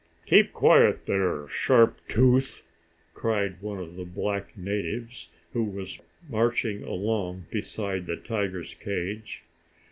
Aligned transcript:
"Keep 0.25 0.53
quiet 0.53 1.05
there, 1.05 1.47
Sharp 1.47 1.95
Tooth!" 2.07 2.63
cried 3.13 3.61
one 3.61 3.77
of 3.77 3.97
the 3.97 4.03
black 4.03 4.57
natives 4.57 5.29
who 5.53 5.63
was 5.63 5.99
marching 6.27 6.81
along 6.81 7.45
beside 7.51 8.07
the 8.07 8.17
tiger's 8.17 8.73
cage. 8.73 9.43